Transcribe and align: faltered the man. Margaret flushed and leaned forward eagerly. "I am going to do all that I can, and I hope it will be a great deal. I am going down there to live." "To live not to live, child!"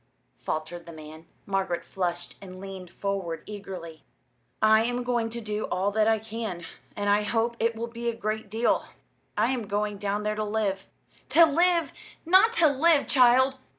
faltered 0.39 0.87
the 0.87 0.91
man. 0.91 1.27
Margaret 1.45 1.83
flushed 1.85 2.33
and 2.41 2.59
leaned 2.59 2.89
forward 2.89 3.43
eagerly. 3.45 4.01
"I 4.59 4.81
am 4.83 5.03
going 5.03 5.29
to 5.29 5.39
do 5.39 5.65
all 5.65 5.91
that 5.91 6.07
I 6.07 6.17
can, 6.17 6.65
and 6.95 7.07
I 7.07 7.21
hope 7.21 7.55
it 7.59 7.75
will 7.75 7.85
be 7.85 8.09
a 8.09 8.15
great 8.15 8.49
deal. 8.49 8.85
I 9.37 9.51
am 9.51 9.67
going 9.67 9.99
down 9.99 10.23
there 10.23 10.33
to 10.33 10.43
live." 10.43 10.87
"To 11.29 11.45
live 11.45 11.93
not 12.25 12.51
to 12.53 12.67
live, 12.67 13.05
child!" 13.05 13.59